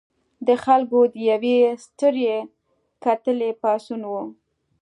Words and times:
د 0.47 0.49
خلکو 0.63 0.99
د 1.13 1.15
یوې 1.31 1.57
سترې 1.83 2.35
کتلې 3.03 3.49
پاڅون 3.61 4.01
و. 4.11 4.13